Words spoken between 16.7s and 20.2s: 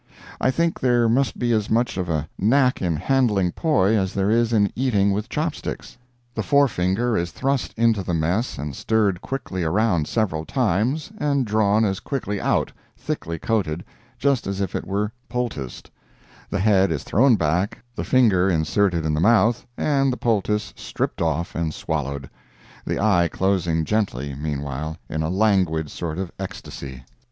is thrown back, the finger inserted in the mouth and the